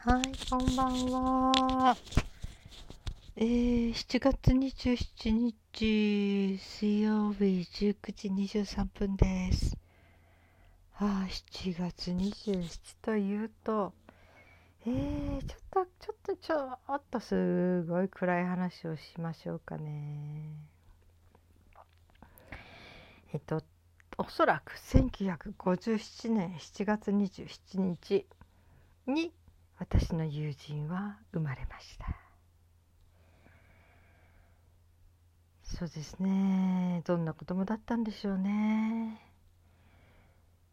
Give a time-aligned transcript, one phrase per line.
[0.00, 1.96] はい、こんばんは。
[3.34, 9.76] えー、7月27日水曜日19時23分です。
[10.92, 12.68] はあ、7月27
[13.02, 13.92] というと、
[14.86, 20.44] えー、ちょっと、ちょっと、ちょっとすごい暗い話をしましょうかね。
[23.32, 23.64] えっと、
[24.16, 28.26] おそらく1957年7月27日
[29.08, 29.32] に
[29.78, 32.06] 私の友人は生まれました。
[35.62, 37.02] そうですね。
[37.04, 39.20] どんな子供だったんでしょうね。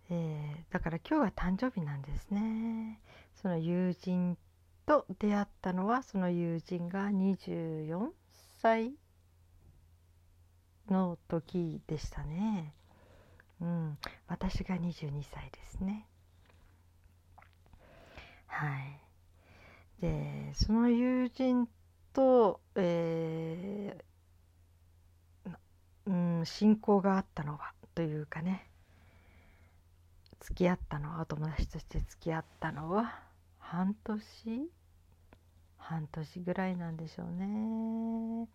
[0.10, 3.00] えー、だから今日は誕生日なんですね。
[3.36, 4.38] その友人
[4.86, 8.10] と出会ったのはその友人が24
[8.62, 8.94] 歳
[10.90, 12.74] の時でしたね。
[13.62, 13.98] うん。
[14.28, 16.08] 私が22歳ですね。
[18.48, 19.05] はい。
[20.02, 21.68] でその友人
[22.14, 25.52] と、えー、
[26.08, 28.68] うん、親交があったのはというかね。
[30.42, 33.20] 付き合ったのはお友達として付き合ったのは
[33.58, 34.70] 半年？
[35.78, 38.48] 半年ぐらいなんでしょうね。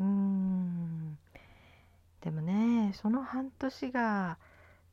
[0.00, 1.18] うん。
[2.22, 4.38] でもねその半年が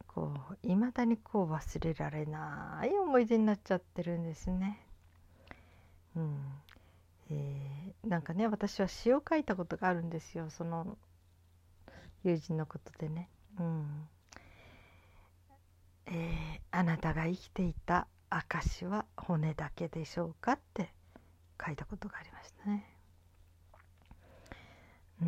[0.07, 4.79] こういまだにこう忘れられない思い出になっちゃってるんですね。
[6.15, 6.61] うん。
[7.29, 10.49] えー、なんかね私は詩を書いたことがあるんですよ。
[10.49, 10.97] その
[12.23, 13.29] 友人のことでね。
[13.59, 14.07] うん。
[16.07, 20.93] えー、あなたが生きていた証は骨だけでしょうかって
[21.63, 22.85] 書いたことがありましたね。
[25.21, 25.25] う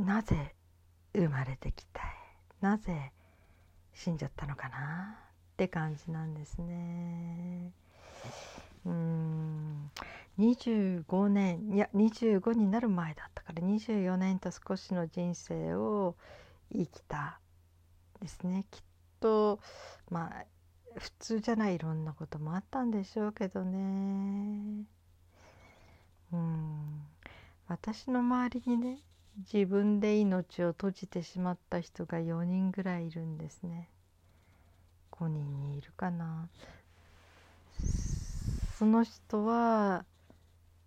[0.00, 0.54] ん、なぜ
[1.14, 2.04] 生まれてきたい？
[2.60, 3.12] なぜ
[3.94, 5.31] 死んじゃったのかな？
[5.52, 7.72] って感じなんですね。
[8.86, 9.90] うん。
[10.38, 16.16] 25年いや25になる前だったから24年と少しの人生を
[16.72, 17.38] 生きた
[18.20, 18.64] ですね。
[18.70, 18.80] きっ
[19.20, 19.60] と
[20.10, 20.44] まあ
[20.96, 24.84] 普通じゃないいろんなこともあったんでしょうけどね。
[26.32, 27.06] うん。
[27.68, 28.98] 私の周りにね
[29.52, 33.90] 自分で命を閉じてしまった人が4人ぐらいいるんですね。
[35.12, 36.48] 5人いるかな。
[38.78, 40.04] その人は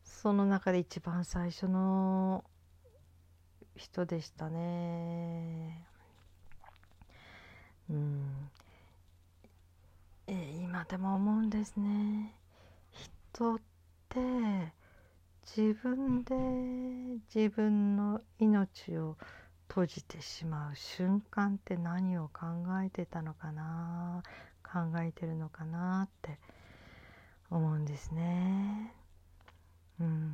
[0.03, 2.43] その中で一番最初の
[3.75, 5.85] 人でしたね。
[7.89, 8.49] うん。
[10.27, 12.33] え今でも思うんですね。
[12.91, 13.59] 人っ
[14.09, 14.73] て
[15.45, 16.35] 自分で
[17.33, 19.17] 自分の命を
[19.67, 22.45] 閉じてしまう瞬間って何を考
[22.83, 24.23] えてたのかな
[24.63, 26.39] 考えてるのかなって
[27.49, 28.93] 思うんですね。
[29.99, 30.33] うん。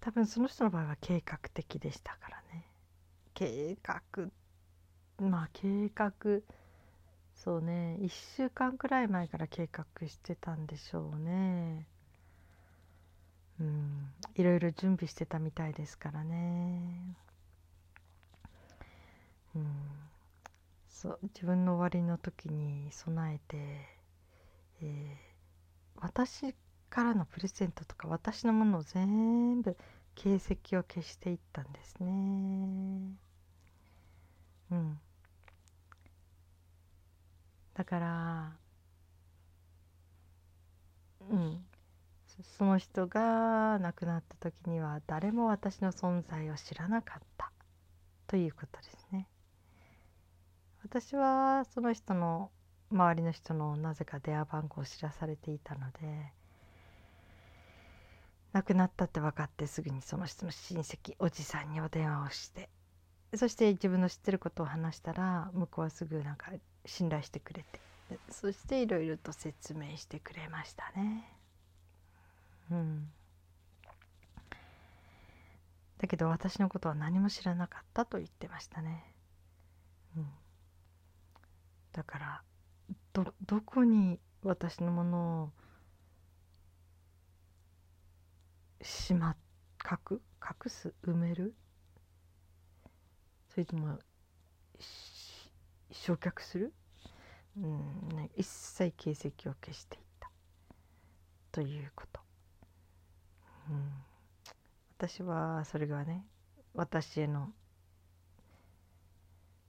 [0.00, 2.66] 多分その人の場合は計画的でしたからね。
[3.34, 4.30] 計画
[5.18, 6.12] まあ計画
[7.34, 11.86] そうね1週間くらい前から計画してたんでしょうね。
[13.60, 14.12] うん。
[14.34, 17.16] いろいろ準備してたみたいですからね。
[19.54, 19.66] うん。
[20.88, 23.56] そう自分の終わりの時に備えて、
[24.82, 26.54] えー、私
[26.90, 29.76] からのプレゼントとか私のものを全部
[30.14, 32.06] 形跡を消していったんですね。
[34.70, 34.98] うん。
[37.74, 38.52] だから
[41.30, 41.64] うん。
[42.42, 47.50] その人が亡くなった時には誰も私の存在を知らなかった
[48.26, 49.28] ということですね。
[50.82, 52.50] 私はその人の
[52.90, 56.32] 周りの人のなぜか電話番号を知らされていたので
[58.52, 62.68] 亡くなったって分かってすぐにその人の親戚おじさんにお電話をして
[63.34, 66.50] そして自分の知ってることを話したら向こうはすぐなんか
[66.84, 67.80] 信頼してくれて
[68.28, 71.39] そしていろいろと説明してくれましたね。
[72.70, 73.10] うん、
[75.98, 79.04] だけど私のことは何も知らなかったと言ってましたね。
[80.16, 80.26] うん、
[81.92, 82.42] だから
[83.12, 85.52] どどこに私のものを
[88.82, 89.36] しま
[89.84, 91.54] 隠隠す埋める？
[93.48, 93.98] それとも
[95.90, 96.72] 焼却する、
[97.56, 100.30] うんね、一切形跡を消していった。
[101.50, 102.20] ということ、
[103.70, 103.92] うん、
[104.98, 106.26] 私はそれがね
[106.74, 107.52] 私への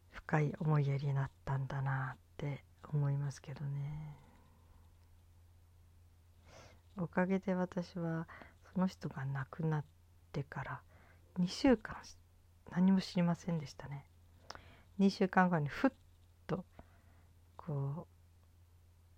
[0.09, 4.17] 深い思いやりになったんだなって思いますけどね。
[6.97, 8.27] おかげで私は
[8.73, 9.85] その人が亡くなっ
[10.31, 10.81] てから
[11.39, 11.95] 2週間
[12.71, 14.05] 何も知りませんでしたね。
[14.99, 15.91] 2週間後にふっ
[16.47, 16.65] と
[17.55, 18.07] こ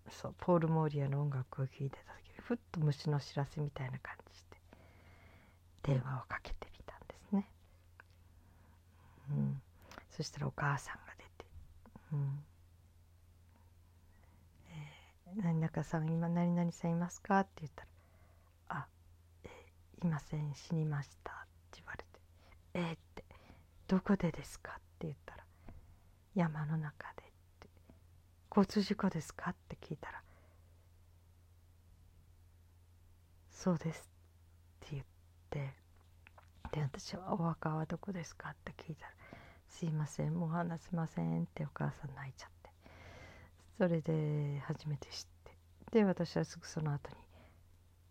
[0.07, 4.52] うそうポール・モーリアの音楽を聴いてた時にふっと虫の知らせみたいな感じで
[5.83, 7.49] 電話をかけてみたんですね、
[9.29, 9.61] うん、
[10.09, 11.45] そしたらお母さんが出て
[12.13, 12.43] 「うん。
[14.69, 17.87] えー、何々さん今何々さんいますか?」って言ったら
[18.81, 18.87] 「あ、
[19.43, 21.35] えー、いません死にました」っ
[21.71, 22.07] て言われて
[22.73, 23.23] 「えー、って。
[23.87, 25.43] どこでですか?」って言ったら
[26.35, 27.25] 「山の中で」っ
[27.59, 27.69] て
[28.49, 30.23] 「交通事故ですか?」って聞いたら
[33.51, 34.09] 「そうです」
[35.53, 35.73] て。
[36.71, 39.13] で私は「お墓はどこですか?」って聞いたら
[39.67, 42.71] すいませんもう話せません」ってお母さん泣いちゃって。
[43.77, 45.57] それで初めて知って。
[45.91, 47.15] で私はすぐその後に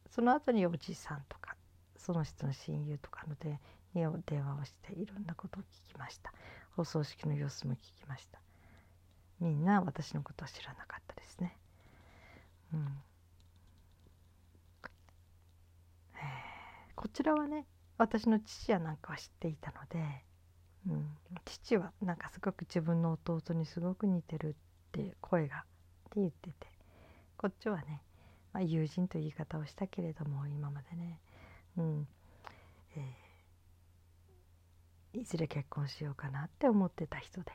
[0.08, 1.56] その後におじさんとか
[1.96, 3.60] その人の親友とかので
[3.94, 6.32] に電話をしていろんなことを聞きました。
[6.76, 8.40] 放送式の様子も聞きました。
[9.40, 11.58] みんな私のことは知らなかったですね。
[12.72, 13.02] うん。
[17.02, 17.66] こちらはね
[17.98, 20.24] 私の父やなんかは知っていたので
[20.88, 21.06] うん、
[21.44, 24.52] 父はなんかすごく自分の弟にすごく似てるっ
[24.90, 25.60] て声がっ
[26.10, 26.54] て言ってて
[27.36, 28.02] こっちはね、
[28.52, 31.20] まあ、友人という言い方をしたけれども今までね、
[31.78, 32.08] うん
[32.96, 37.52] えー、いずれ結婚しようかなって思ってた人で、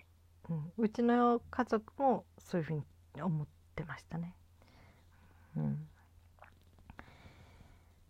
[0.50, 2.84] うん、うちの家族もそういうふうに
[3.22, 4.36] 思ってましたね。
[5.58, 5.88] うん、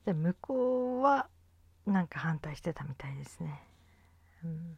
[0.07, 1.27] で向こうは
[1.86, 3.62] なんか反対してたみたいですね。
[4.42, 4.77] うん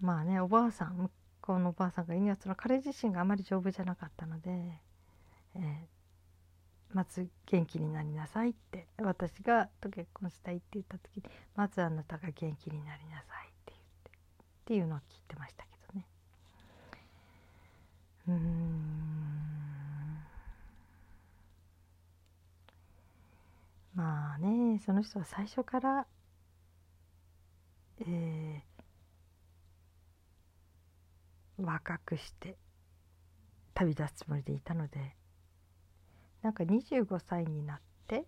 [0.00, 4.50] まあねおばあさん向こうのおばあさんがいやつの彼自身があまり丈夫じゃなかったので、
[5.54, 5.62] えー、
[6.92, 11.22] まず元気になりなさいって私がと結婚したいって言った時に
[11.54, 14.12] まずあなたが元気になりなさいって言ってっ
[14.64, 16.06] ていうのを聞いてましたけどね
[18.28, 19.26] うん
[23.96, 26.06] まあねその人は最初から
[28.00, 28.76] えー
[31.58, 32.56] 若くして
[33.74, 35.16] 旅立つつもりでいたので
[36.42, 38.24] なんか25歳になって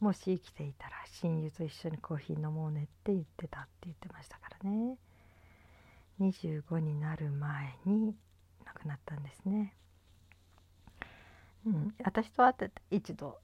[0.00, 0.92] もし生きていたら
[1.22, 4.96] 親友と一緒にコーヒー飲もうねって言ってたって言ってましたからね
[6.20, 8.14] 25になる前に
[8.66, 9.74] 亡くなったんですね。
[11.66, 13.38] うん、私と会って一度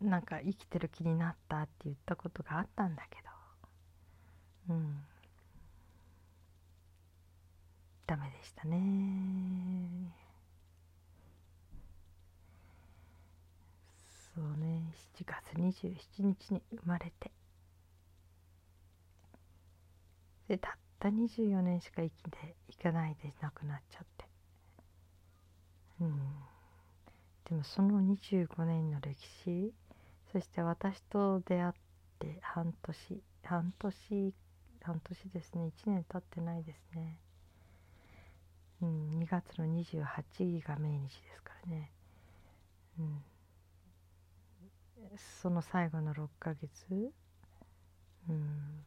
[0.00, 3.16] なんか生きてる気になったって言ったことがあったんだけ
[4.68, 4.96] ど、うん、
[8.06, 8.78] ダメでしたね。
[14.34, 14.82] そうね。
[15.16, 17.30] 7月27日に生まれて。
[20.48, 24.24] でたった24年しか生きていかないで亡くなっちゃって。
[26.00, 26.18] うん。
[27.48, 29.14] でもその25年の歴
[29.44, 29.72] 史
[30.32, 31.72] そして私と出会っ
[32.18, 34.34] て半年半年
[34.82, 35.72] 半年ですね。
[35.84, 37.18] 1年経ってないですね。
[38.82, 40.04] うん、2月の28
[40.38, 41.92] 日が命日ですからね、
[42.98, 43.22] うん、
[45.42, 47.12] その最後の6ヶ月、
[48.28, 48.84] うん、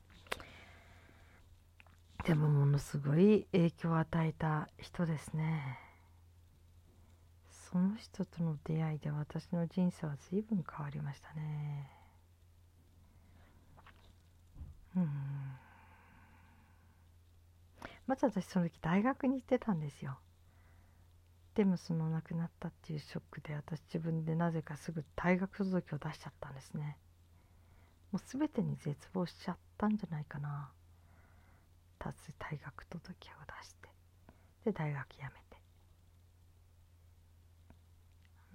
[2.26, 5.83] でもものすごい影響を与えた人ですね。
[7.74, 11.90] その人との出会いで私の人生は随分変わりましたね。
[14.96, 15.10] うん。
[18.06, 20.20] まず私その時大学に行ってたんですよ。
[21.56, 27.00] でもその亡くなったっていうショックで私自分でなぜかすぐ退学届を出しちゃったんですね。
[28.12, 30.70] もう全てに絶望しちゃったんじゃないかな。
[31.98, 33.90] たつ退学届を出して。
[34.66, 35.54] で大学辞めて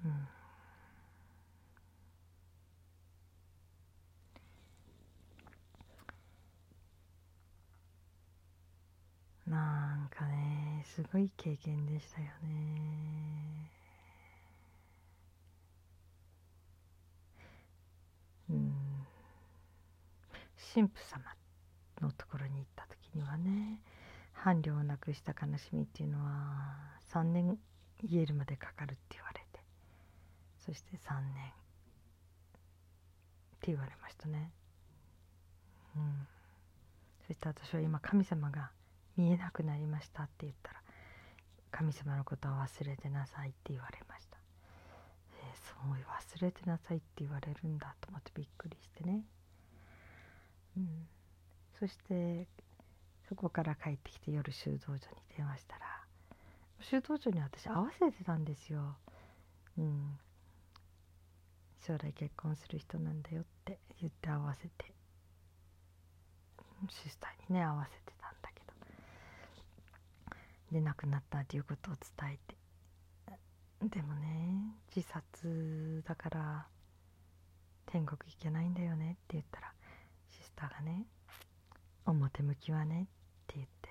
[0.04, 0.28] うん。
[9.52, 13.70] なんかねすごい経験でしたよね。
[18.50, 18.72] うん。
[20.74, 21.22] 神父様
[22.00, 23.80] のところに行った時にはね
[24.34, 26.76] 伴侶を亡くした悲しみっていうのは
[27.12, 27.58] 3年
[28.02, 29.47] 癒えるまでかかるって言われて。
[30.68, 31.46] そして3年。
[31.46, 31.50] っ
[33.60, 34.52] て言われましたね。
[35.96, 36.28] うん。
[37.26, 38.70] そして私は今神様が
[39.16, 40.82] 見えなくなりましたって言ったら
[41.70, 44.36] 神様のことは忘れてなさいって言われました、
[45.32, 45.96] えー、そう
[46.38, 49.24] 忘れてなさいって言われるんだと思ってびっくりしてね、
[50.76, 51.08] うん、
[51.78, 52.46] そして
[53.28, 54.98] そこから帰ってきて夜修道所に
[55.36, 56.04] 電話したら
[56.80, 58.96] 修道所に私合わせてたんですよ、
[59.76, 60.18] うん、
[61.80, 64.92] 将来結婚する人なんだよって言って合わせて
[66.88, 68.72] シスターにね合わせてたんだけど。
[70.72, 72.56] で亡くなったっていうことを伝えて。
[73.88, 76.66] でもね自殺だから
[77.86, 79.72] 天国行けないんだよねって言ったら
[80.28, 81.06] シスターがね
[82.06, 83.06] 表向きはねっ
[83.46, 83.88] て言って。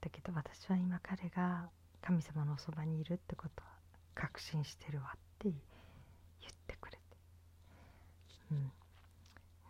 [0.00, 1.68] だけど私は今彼が
[2.02, 3.70] 神様のそばにいるってことは
[4.14, 5.54] 確信してるわって言っ
[6.66, 6.76] て
[8.54, 8.72] うん。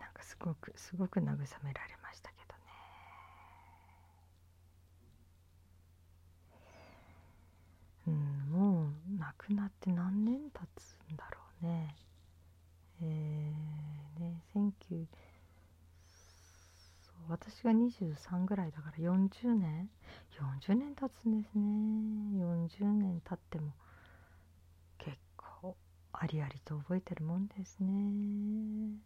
[0.00, 2.64] なんかすごくすごく慰められましたけどね。
[8.06, 11.96] うんもう亡くなって何年経つんだろうね。
[13.02, 15.06] えー、ね19
[17.28, 19.88] 私が23ぐらいだから40年。
[20.32, 21.64] 40年経つんですね。
[22.38, 23.72] 40年経っても
[26.16, 28.96] ありありと覚えてるもんですね。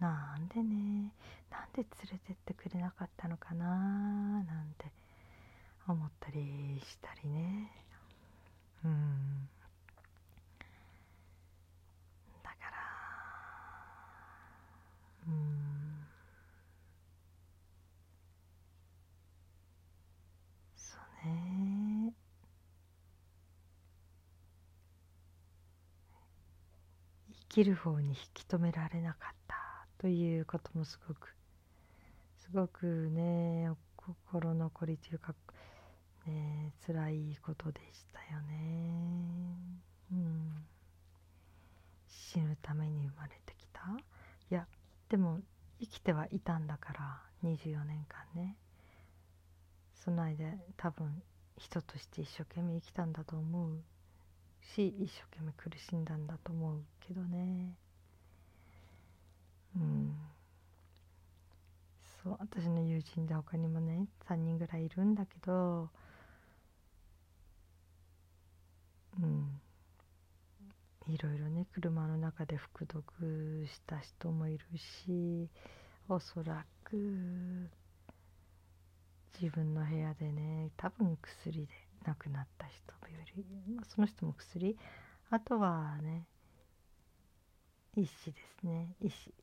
[0.00, 1.12] なんでね。
[1.50, 3.66] なんで連れてってくれなかったのかな。
[3.66, 4.86] なんて
[5.86, 7.70] 思ったりしたりね。
[8.84, 9.48] うん。
[12.42, 12.76] だから
[15.28, 15.71] うん。
[27.52, 29.56] きる方に引き止められなかった
[29.98, 31.28] ということもすごく
[32.38, 35.34] すごくね心残りというか、
[36.26, 39.52] ね、辛いことでしたよね。
[40.12, 40.64] うん、
[42.08, 43.82] 死ぬために生まれてきた。
[44.50, 44.66] いや
[45.10, 45.38] でも
[45.78, 48.56] 生きてはいたんだから24年間ね。
[49.94, 50.46] その間
[50.78, 51.22] 多分
[51.58, 53.78] 人として一生懸命生きたんだと思う。
[54.74, 57.74] し一生懸命苦しんだんだと思うけどね。
[59.76, 60.14] うん。
[62.22, 65.88] そう私の友人で他にもね3人ぐらいいるんだけど。
[69.20, 69.60] うん。
[71.08, 73.04] いろいろね車の中で服毒
[73.66, 75.48] した人もいるし
[76.08, 77.68] おそらく
[79.40, 83.44] 自分の部屋でね多分薬で亡くなった人もいる、
[83.76, 84.76] まあ、その人も薬。
[85.30, 86.26] あとはね
[87.94, 88.94] 医師ですね。
[89.02, 89.34] 医師。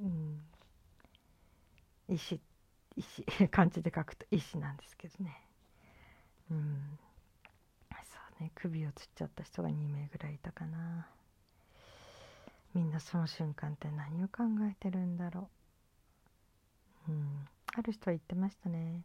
[0.00, 0.40] うん。
[2.08, 2.40] 医師。
[2.94, 3.24] 医師。
[3.50, 5.44] 漢字で書くと医師なんですけどね。
[6.50, 6.98] うん。
[7.90, 8.52] そうね。
[8.54, 11.08] 首をつっちゃった人が2名ぐらいいたかな。
[12.74, 15.50] みんなその瞬間って何を考えてるんだろ
[17.08, 17.12] う。
[17.12, 17.48] うん。
[17.74, 19.02] ある人は言ってましたね。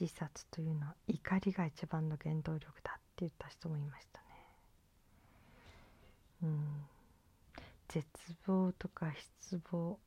[0.00, 4.26] 自殺というのは怒りが一番の原動力だって言った人もいましたね。
[6.42, 6.84] うん。
[7.88, 8.06] 絶
[8.46, 9.12] 望とか
[9.42, 9.98] 失望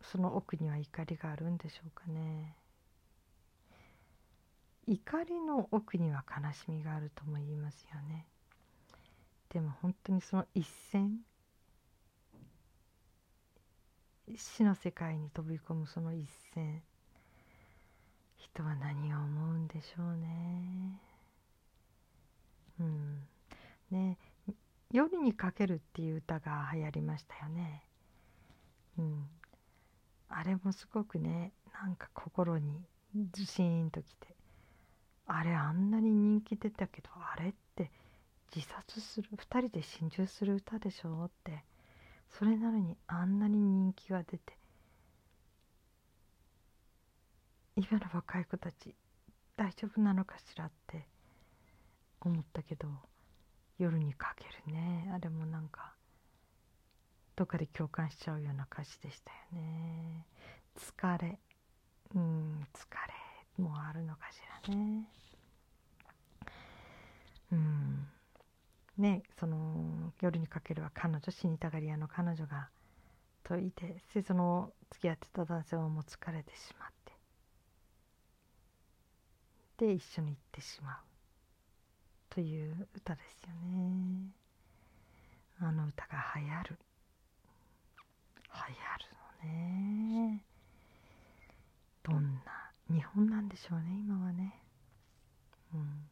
[0.00, 2.56] その奥には怒りがあるんでしょうかね。
[4.86, 8.26] 怒りの奥には悲しみがあるとも言いますよね。
[9.50, 11.18] でも本当にその一線
[14.36, 16.82] 死の世界に飛び込むその一線
[18.46, 21.00] 人は何を思うんでしょうね。
[22.80, 23.22] うん。
[23.90, 24.18] ね
[24.92, 27.82] 夜にかけるっていう歌が流行りましたよね。
[28.98, 29.26] うん。
[30.28, 32.80] あれもすごくねなんか心に
[33.32, 34.28] ズシーンときて
[35.26, 37.90] あれあんなに人気出たけどあれって
[38.54, 41.64] 自殺する2人で心中する歌でしょって
[42.38, 44.56] それなのにあんなに人気が出て
[47.76, 48.94] 今の若い子たち
[49.56, 51.06] 大丈夫なのかしらって
[52.20, 52.88] 思ったけど
[53.78, 55.10] 夜にかけるね。
[55.14, 55.92] あれもなんか
[57.36, 60.26] どっかで共感しちゃうような歌詞でしたよね。
[60.78, 61.38] 疲れ。
[62.14, 62.86] うん疲
[63.58, 65.04] れもあるのかしらね。
[67.52, 68.08] うん。
[68.96, 72.70] ねその夜にかけるは彼女死にたがり屋の彼女が
[73.44, 77.15] といてその付き合ってた男性はもう疲れてしまって。
[79.78, 80.94] で一緒に行ってしまう
[82.30, 84.30] という歌ですよね。
[85.60, 86.78] あの歌が流行る。
[88.52, 90.44] 流行るのね。
[92.02, 94.60] どんな日本なんでしょうね今はね。
[95.74, 96.08] うん。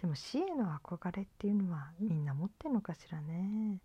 [0.00, 3.78] でも死への憧れっていうのはみんな持ってるのかしらね。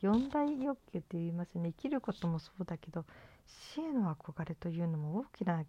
[0.00, 1.72] 四大欲求って言いますね。
[1.76, 3.04] 生きることもそうだけど
[3.46, 5.64] 死への憧れというのも大きな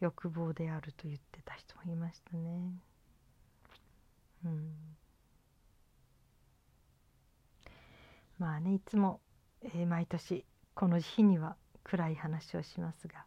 [0.00, 2.72] 欲望であると言ってた人もいましたね。
[4.44, 4.72] うん。
[8.38, 9.20] まあねいつも、
[9.62, 13.24] えー、毎年この日には暗い話をしますが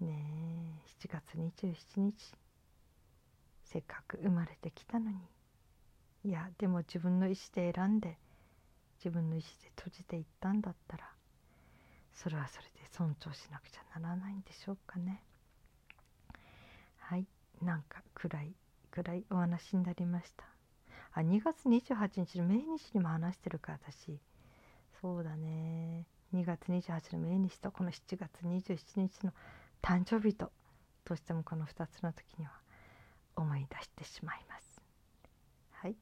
[0.00, 2.14] ねえ7月27日
[3.64, 5.18] せっかく生まれてきたのに。
[6.24, 8.16] いやでも自分の意思で選んで
[8.96, 11.10] 自分の意思で閉じていったんだったら
[12.14, 15.22] それはそれで尊重しなくちゃならないんでしょうかね。
[17.04, 17.26] はい。
[17.62, 18.54] なんか暗い
[18.90, 20.44] 暗いお話になりました。
[21.12, 24.18] あ2月28日の命日にも話してるか私。
[25.00, 26.06] そうだね。
[26.32, 29.32] 2月28日の命日とこの7月27日の
[29.82, 30.50] 誕生日と
[31.04, 32.52] どうしてもこの2つの時には
[33.36, 34.80] 思い出してしまいます。
[35.72, 35.96] はい。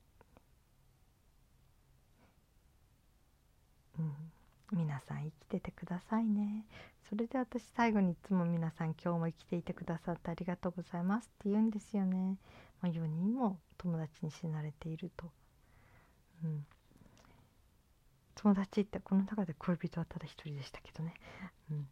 [3.99, 4.32] うん。
[4.73, 6.65] 皆さん生きててくださいね。
[7.09, 12.39] それで私最後にいつも皆さん今日も生きていてくださってありがとうございますって言うんですよね、
[12.81, 15.31] まあ、4人も友達に死なれていると。
[16.45, 16.67] うん。
[18.35, 21.15] 友達ってこの中で恋人はただ一人でしたけどね、
[21.71, 21.89] うん、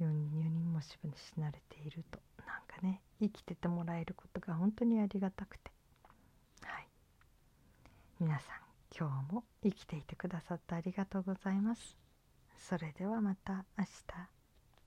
[0.00, 0.98] 4, 4人も死
[1.40, 2.18] なれていると。
[2.44, 5.70] なんかね生きててもらえることが本当にありがたくて。
[6.62, 6.88] はい。
[8.18, 11.96] 皆さん今日も生きていてくださってありがとうございます。
[12.58, 14.39] それではまた明日。